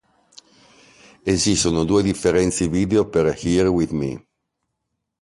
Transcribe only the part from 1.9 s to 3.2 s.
differenti video